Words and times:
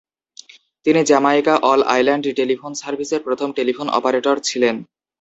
তিনি 0.85 1.01
Jamaica 1.03 1.53
all 1.63 1.81
island 1.93 2.25
telephone 2.39 2.71
সার্ভিসের 2.81 3.21
প্রথম 3.23 3.49
টেলিফোন 3.57 3.87
অপারেটর 3.89 4.37
ছিলেন। 4.47 4.75